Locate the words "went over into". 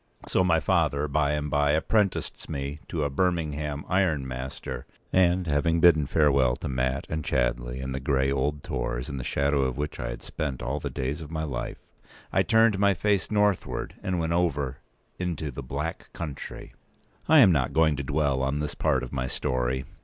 14.17-15.51